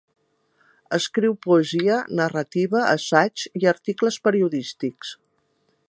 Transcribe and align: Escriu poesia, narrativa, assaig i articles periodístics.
Escriu 0.97 1.35
poesia, 1.43 1.99
narrativa, 2.21 2.81
assaig 2.95 3.45
i 3.65 3.71
articles 3.75 4.19
periodístics. 4.29 5.15